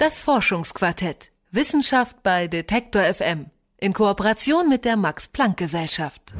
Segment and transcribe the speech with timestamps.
[0.00, 1.30] Das Forschungsquartett.
[1.50, 3.50] Wissenschaft bei Detektor FM.
[3.76, 6.32] In Kooperation mit der Max-Planck-Gesellschaft.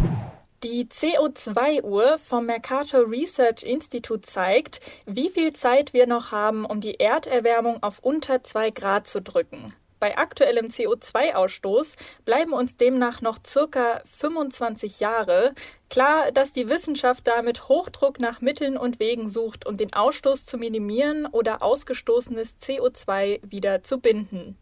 [0.62, 7.00] Die CO2-Uhr vom Mercator Research Institute zeigt, wie viel Zeit wir noch haben, um die
[7.00, 9.74] Erderwärmung auf unter 2 Grad zu drücken.
[10.00, 15.54] Bei aktuellem CO2-Ausstoß bleiben uns demnach noch circa 25 Jahre.
[15.90, 20.56] Klar, dass die Wissenschaft damit Hochdruck nach Mitteln und Wegen sucht, um den Ausstoß zu
[20.56, 24.56] minimieren oder ausgestoßenes CO2 wieder zu binden.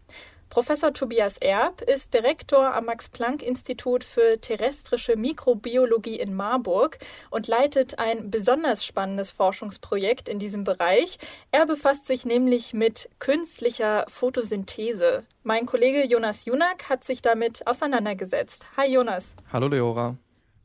[0.51, 6.99] Professor Tobias Erb ist Direktor am Max-Planck-Institut für terrestrische Mikrobiologie in Marburg
[7.31, 11.19] und leitet ein besonders spannendes Forschungsprojekt in diesem Bereich.
[11.51, 15.25] Er befasst sich nämlich mit künstlicher Photosynthese.
[15.43, 18.67] Mein Kollege Jonas Junak hat sich damit auseinandergesetzt.
[18.77, 19.35] Hi Jonas.
[19.53, 20.17] Hallo Leora.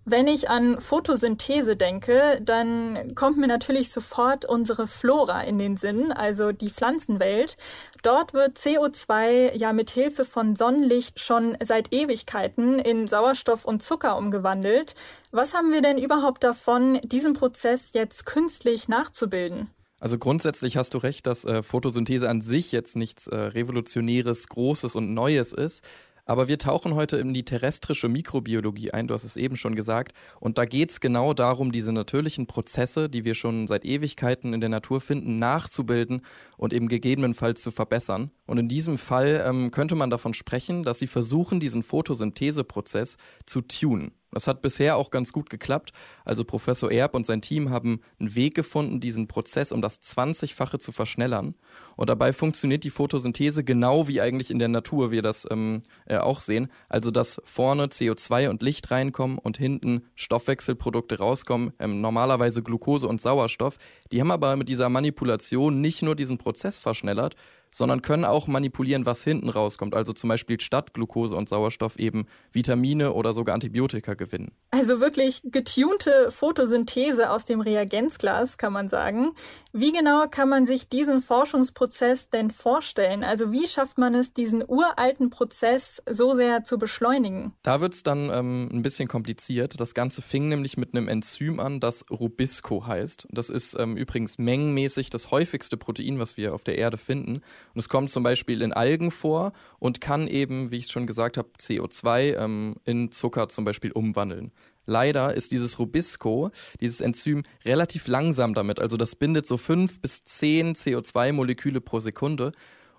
[0.05, 6.11] Wenn ich an Photosynthese denke, dann kommt mir natürlich sofort unsere Flora in den Sinn,
[6.11, 7.55] also die Pflanzenwelt.
[8.01, 14.17] Dort wird CO2 ja mit Hilfe von Sonnenlicht schon seit Ewigkeiten in Sauerstoff und Zucker
[14.17, 14.93] umgewandelt.
[15.31, 19.69] Was haben wir denn überhaupt davon, diesen Prozess jetzt künstlich nachzubilden?
[20.01, 24.97] Also grundsätzlich hast du recht, dass äh, Photosynthese an sich jetzt nichts äh, Revolutionäres, Großes
[24.97, 25.81] und Neues ist.
[26.25, 30.13] Aber wir tauchen heute in die terrestrische Mikrobiologie ein, du hast es eben schon gesagt.
[30.39, 34.61] Und da geht es genau darum, diese natürlichen Prozesse, die wir schon seit Ewigkeiten in
[34.61, 36.21] der Natur finden, nachzubilden
[36.57, 38.31] und eben gegebenenfalls zu verbessern.
[38.45, 43.61] Und in diesem Fall ähm, könnte man davon sprechen, dass sie versuchen, diesen Photosyntheseprozess zu
[43.61, 44.11] tunen.
[44.33, 45.91] Das hat bisher auch ganz gut geklappt.
[46.25, 50.79] Also Professor Erb und sein Team haben einen Weg gefunden, diesen Prozess um das 20-fache
[50.79, 51.55] zu verschnellern.
[51.95, 56.17] Und dabei funktioniert die Photosynthese genau wie eigentlich in der Natur wir das ähm, äh,
[56.17, 56.69] auch sehen.
[56.89, 63.21] Also dass vorne CO2 und Licht reinkommen und hinten Stoffwechselprodukte rauskommen, ähm, normalerweise Glucose und
[63.21, 63.77] Sauerstoff.
[64.11, 67.35] Die haben aber mit dieser Manipulation nicht nur diesen Prozess verschnellert,
[67.73, 69.95] sondern können auch manipulieren, was hinten rauskommt.
[69.95, 74.51] Also zum Beispiel statt Glucose und Sauerstoff eben Vitamine oder sogar Antibiotika gewinnen.
[74.71, 79.33] Also wirklich getunte Photosynthese aus dem Reagenzglas, kann man sagen.
[79.73, 83.23] Wie genau kann man sich diesen Forschungsprozess denn vorstellen?
[83.23, 87.53] Also wie schafft man es, diesen uralten Prozess so sehr zu beschleunigen?
[87.63, 89.79] Da wird es dann ähm, ein bisschen kompliziert.
[89.79, 93.27] Das Ganze fing nämlich mit einem Enzym an, das Rubisco heißt.
[93.31, 97.41] Das ist ähm, übrigens mengenmäßig das häufigste Protein, was wir auf der Erde finden.
[97.73, 101.37] Und es kommt zum Beispiel in Algen vor und kann eben, wie ich schon gesagt
[101.37, 104.51] habe, CO2 ähm, in Zucker zum Beispiel umwandeln.
[104.85, 108.79] Leider ist dieses Rubisco, dieses Enzym, relativ langsam damit.
[108.79, 112.51] Also das bindet so fünf bis zehn CO2-Moleküle pro Sekunde.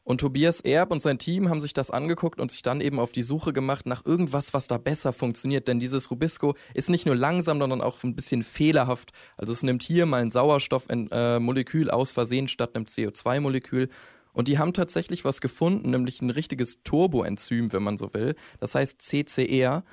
[0.03, 3.13] Und Tobias Erb und sein Team haben sich das angeguckt und sich dann eben auf
[3.13, 5.67] die Suche gemacht nach irgendwas, was da besser funktioniert.
[5.67, 9.13] Denn dieses Rubisco ist nicht nur langsam, sondern auch ein bisschen fehlerhaft.
[9.39, 13.89] Also es nimmt hier mal ein Sauerstoffmolekül aus Versehen statt einem CO2-Molekül.
[14.35, 18.35] Und die haben tatsächlich was gefunden, nämlich ein richtiges Turboenzym, wenn man so will.
[18.61, 19.85] Das heißt CCR.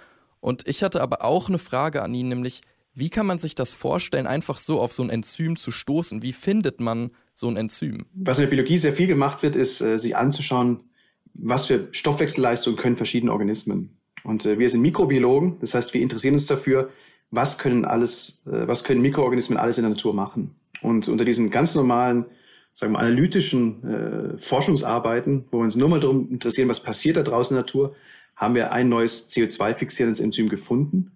[0.42, 2.62] Und ich hatte aber auch eine Frage an ihn, nämlich,
[2.94, 6.24] wie kann man sich das vorstellen, einfach so auf so ein Enzym zu stoßen?
[6.24, 8.08] Wie findet man so ein Enzym?
[8.14, 10.82] Was in der Biologie sehr viel gemacht wird, ist, äh, sich anzuschauen,
[11.36, 13.98] was für Stoffwechselleistungen können verschiedene Organismen.
[14.24, 16.90] Und äh, wir sind Mikrobiologen, das heißt, wir interessieren uns dafür,
[17.30, 20.56] was können alles, äh, was können Mikroorganismen alles in der Natur machen.
[20.82, 22.26] Und unter diesen ganz normalen,
[22.74, 27.56] sagen wir, analytischen Forschungsarbeiten, wo wir uns nur mal darum interessieren, was passiert da draußen
[27.56, 27.96] in der Natur,
[28.36, 31.12] haben wir ein neues CO2-fixierendes Enzym gefunden.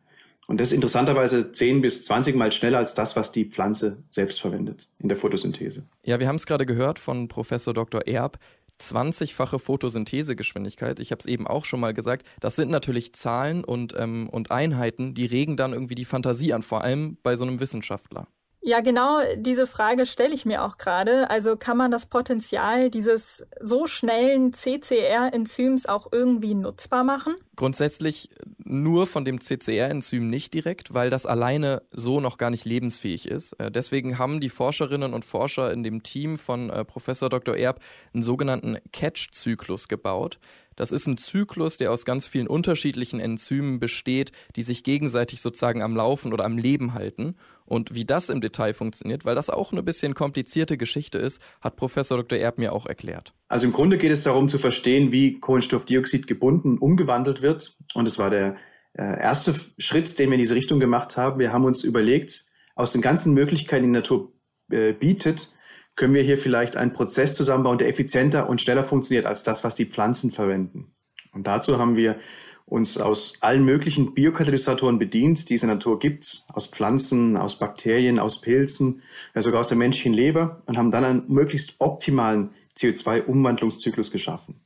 [0.47, 4.39] Und das ist interessanterweise 10 bis 20 Mal schneller als das, was die Pflanze selbst
[4.39, 5.83] verwendet in der Photosynthese.
[6.03, 8.07] Ja, wir haben es gerade gehört von Professor Dr.
[8.07, 8.37] Erb.
[8.79, 10.99] 20-fache Photosynthesegeschwindigkeit.
[10.99, 12.27] Ich habe es eben auch schon mal gesagt.
[12.41, 16.61] Das sind natürlich Zahlen und, ähm, und Einheiten, die regen dann irgendwie die Fantasie an,
[16.61, 18.27] vor allem bei so einem Wissenschaftler.
[18.67, 21.29] Ja, genau diese Frage stelle ich mir auch gerade.
[21.29, 27.35] Also kann man das Potenzial dieses so schnellen CCR-Enzyms auch irgendwie nutzbar machen?
[27.55, 28.27] Grundsätzlich
[28.57, 33.53] nur von dem CCR-Enzym nicht direkt, weil das alleine so noch gar nicht lebensfähig ist.
[33.59, 37.55] Äh, deswegen haben die Forscherinnen und Forscher in dem Team von äh, Professor Dr.
[37.55, 37.81] Erb
[38.15, 40.39] einen sogenannten Catch-Zyklus gebaut.
[40.75, 45.81] Das ist ein Zyklus, der aus ganz vielen unterschiedlichen Enzymen besteht, die sich gegenseitig sozusagen
[45.81, 47.35] am Laufen oder am Leben halten.
[47.65, 51.77] Und wie das im Detail funktioniert, weil das auch eine bisschen komplizierte Geschichte ist, hat
[51.77, 52.37] Professor Dr.
[52.37, 53.33] Erb mir auch erklärt.
[53.47, 57.77] Also im Grunde geht es darum zu verstehen, wie Kohlenstoffdioxid gebunden, umgewandelt wird.
[57.93, 58.57] Und es war der
[58.93, 61.39] äh, erste Schritt, den wir in diese Richtung gemacht haben.
[61.39, 62.45] Wir haben uns überlegt,
[62.75, 64.33] aus den ganzen Möglichkeiten, die Natur
[64.69, 65.51] äh, bietet,
[65.95, 69.75] können wir hier vielleicht einen Prozess zusammenbauen, der effizienter und schneller funktioniert als das, was
[69.75, 70.91] die Pflanzen verwenden.
[71.31, 72.19] Und dazu haben wir
[72.65, 77.59] uns aus allen möglichen Biokatalysatoren bedient, die es in der Natur gibt, aus Pflanzen, aus
[77.59, 79.03] Bakterien, aus Pilzen,
[79.35, 84.61] ja sogar aus der menschlichen Leber und haben dann einen möglichst optimalen CO2-Umwandlungszyklus geschaffen.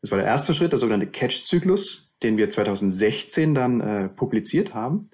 [0.00, 5.10] Das war der erste Schritt, der sogenannte Catch-Zyklus, den wir 2016 dann äh, publiziert haben.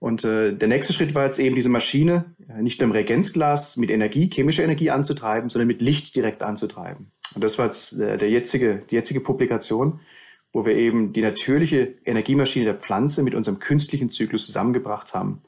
[0.00, 3.76] Und äh, der nächste Schritt war jetzt eben diese Maschine äh, nicht nur im Reagenzglas
[3.76, 7.12] mit Energie, chemischer Energie anzutreiben, sondern mit Licht direkt anzutreiben.
[7.34, 10.00] Und das war jetzt äh, der jetzige, die jetzige Publikation,
[10.52, 15.42] wo wir eben die natürliche Energiemaschine der Pflanze mit unserem künstlichen Zyklus zusammengebracht haben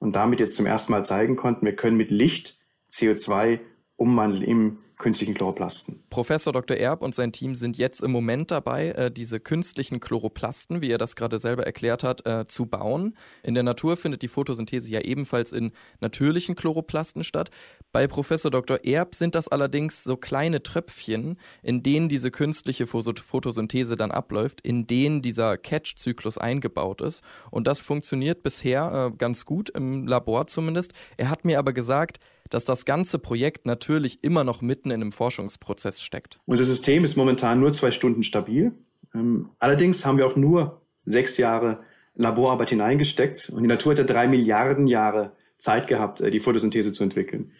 [0.00, 2.58] und damit jetzt zum ersten Mal zeigen konnten, wir können mit Licht
[2.90, 3.60] CO2
[3.96, 6.02] umwandeln im künstlichen Chloroplasten.
[6.08, 6.76] Professor Dr.
[6.76, 10.98] Erb und sein Team sind jetzt im Moment dabei, äh, diese künstlichen Chloroplasten, wie er
[10.98, 13.16] das gerade selber erklärt hat, äh, zu bauen.
[13.42, 17.50] In der Natur findet die Photosynthese ja ebenfalls in natürlichen Chloroplasten statt.
[17.90, 18.78] Bei Professor Dr.
[18.84, 24.86] Erb sind das allerdings so kleine Tröpfchen, in denen diese künstliche Photosynthese dann abläuft, in
[24.86, 27.22] denen dieser Catch-Zyklus eingebaut ist.
[27.50, 30.92] Und das funktioniert bisher äh, ganz gut, im Labor zumindest.
[31.16, 32.18] Er hat mir aber gesagt,
[32.50, 36.40] dass das ganze Projekt natürlich immer noch mitten in einem Forschungsprozess steckt.
[36.46, 38.72] Unser System ist momentan nur zwei Stunden stabil.
[39.14, 41.80] Ähm, allerdings haben wir auch nur sechs Jahre
[42.14, 46.92] Laborarbeit hineingesteckt und die Natur hat ja drei Milliarden Jahre Zeit gehabt, äh, die Photosynthese
[46.92, 47.52] zu entwickeln.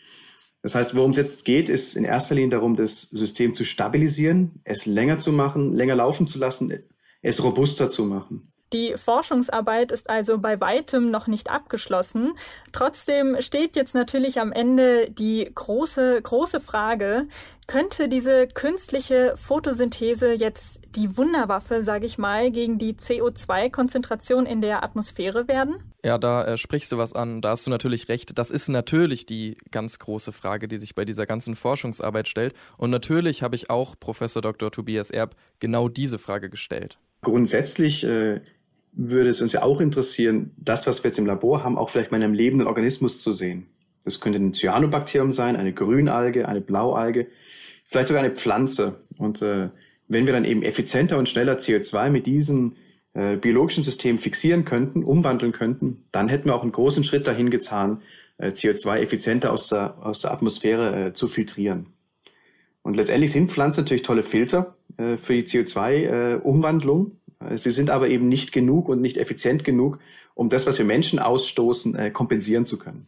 [0.63, 4.61] Das heißt, worum es jetzt geht, ist in erster Linie darum, das System zu stabilisieren,
[4.65, 6.73] es länger zu machen, länger laufen zu lassen,
[7.21, 8.53] es robuster zu machen.
[8.73, 12.33] Die Forschungsarbeit ist also bei weitem noch nicht abgeschlossen.
[12.73, 17.27] Trotzdem steht jetzt natürlich am Ende die große, große Frage,
[17.67, 24.83] könnte diese künstliche Photosynthese jetzt die Wunderwaffe, sage ich mal, gegen die CO2-Konzentration in der
[24.83, 25.77] Atmosphäre werden?
[26.05, 27.41] Ja, da äh, sprichst du was an.
[27.41, 28.39] Da hast du natürlich recht.
[28.39, 32.55] Das ist natürlich die ganz große Frage, die sich bei dieser ganzen Forschungsarbeit stellt.
[32.77, 34.71] Und natürlich habe ich auch Professor Dr.
[34.71, 36.99] Tobias Erb genau diese Frage gestellt.
[37.23, 38.41] Grundsätzlich äh,
[38.93, 42.11] würde es uns ja auch interessieren, das, was wir jetzt im Labor haben, auch vielleicht
[42.11, 43.67] mal in einem lebenden Organismus zu sehen.
[44.05, 47.29] Das könnte ein Cyanobakterium sein, eine Grünalge, eine Blaualge,
[47.87, 49.01] vielleicht sogar eine Pflanze.
[49.17, 49.71] Und äh,
[50.09, 52.77] wenn wir dann eben effizienter und schneller CO2 mit diesen
[53.15, 57.51] äh, biologischen Systemen fixieren könnten, umwandeln könnten, dann hätten wir auch einen großen Schritt dahin
[57.51, 58.03] getan,
[58.39, 61.87] äh, CO2 effizienter aus der, aus der Atmosphäre äh, zu filtrieren.
[62.83, 67.19] Und letztendlich sind Pflanzen natürlich tolle Filter äh, für die CO2-Umwandlung.
[67.51, 69.99] Äh, Sie sind aber eben nicht genug und nicht effizient genug,
[70.35, 73.07] um das, was wir Menschen ausstoßen, äh, kompensieren zu können.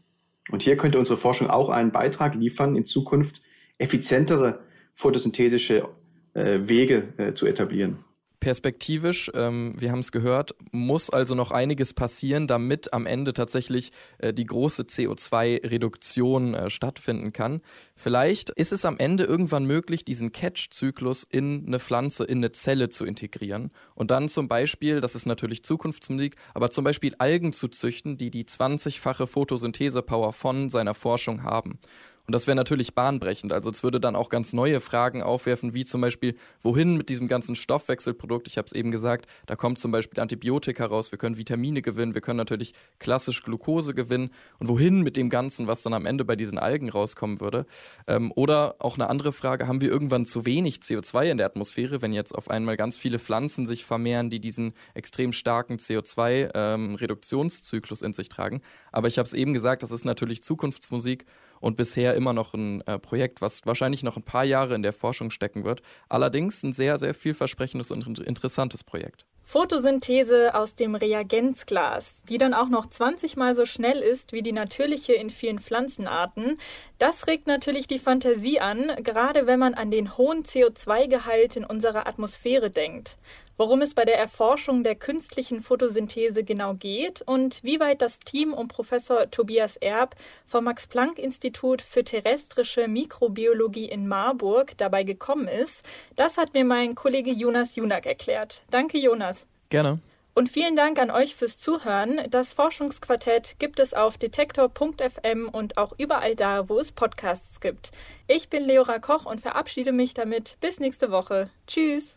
[0.51, 3.43] Und hier könnte unsere Forschung auch einen Beitrag liefern, in Zukunft
[3.79, 4.61] effizientere
[4.95, 5.89] photosynthetische
[6.35, 7.99] äh, Wege zu etablieren.
[8.45, 13.91] Perspektivisch, ähm, wir haben es gehört, muss also noch einiges passieren, damit am Ende tatsächlich
[14.19, 17.63] äh, die große CO2-Reduktion äh, stattfinden kann.
[17.97, 22.91] Vielleicht ist es am Ende irgendwann möglich, diesen Catch-Zyklus in eine Pflanze, in eine Zelle
[22.91, 27.69] zu integrieren und dann zum Beispiel, das ist natürlich Zukunftsmusik, aber zum Beispiel Algen zu
[27.69, 31.79] züchten, die die 20-fache Photosynthese-Power von seiner Forschung haben.
[32.27, 33.53] Und das wäre natürlich bahnbrechend.
[33.53, 37.29] Also es würde dann auch ganz neue Fragen aufwerfen, wie zum Beispiel, wohin mit diesem
[37.29, 38.49] ganzen Stoffwechselprodukt?
[38.49, 42.15] Ich habe es eben gesagt, da kommt zum Beispiel Antibiotika raus, wir können Vitamine gewinnen,
[42.15, 44.31] wir können natürlich klassisch Glucose gewinnen.
[44.59, 47.67] Und wohin mit dem Ganzen, was dann am Ende bei diesen Algen rauskommen würde?
[48.07, 52.01] Ähm, oder auch eine andere Frage, haben wir irgendwann zu wenig CO2 in der Atmosphäre,
[52.01, 58.07] wenn jetzt auf einmal ganz viele Pflanzen sich vermehren, die diesen extrem starken CO2-Reduktionszyklus ähm,
[58.07, 58.63] in sich tragen?
[58.93, 61.27] Aber ich habe es eben gesagt, das ist natürlich Zukunftsmusik
[61.61, 64.93] und bisher immer noch ein äh, Projekt, was wahrscheinlich noch ein paar Jahre in der
[64.93, 65.83] Forschung stecken wird.
[66.09, 69.25] Allerdings ein sehr, sehr vielversprechendes und interessantes Projekt.
[69.47, 74.53] Photosynthese aus dem Reagenzglas, die dann auch noch 20 mal so schnell ist wie die
[74.53, 76.59] natürliche in vielen Pflanzenarten.
[76.99, 82.09] Das regt natürlich die Fantasie an, gerade wenn man an den hohen CO2-Gehalt in unserer
[82.09, 83.19] Atmosphäre denkt
[83.57, 88.53] worum es bei der Erforschung der künstlichen Photosynthese genau geht und wie weit das Team
[88.53, 95.85] um Professor Tobias Erb vom Max-Planck-Institut für terrestrische Mikrobiologie in Marburg dabei gekommen ist,
[96.17, 98.63] das hat mir mein Kollege Jonas Junak erklärt.
[98.71, 99.47] Danke, Jonas.
[99.71, 100.01] Gerne.
[100.37, 102.21] Und vielen Dank an euch fürs Zuhören.
[102.29, 107.93] Das Forschungsquartett gibt es auf detektor.fm und auch überall da, wo es Podcasts gibt.
[108.27, 110.57] Ich bin Leora Koch und verabschiede mich damit.
[110.61, 111.51] Bis nächste Woche.
[111.69, 112.17] Tschüss.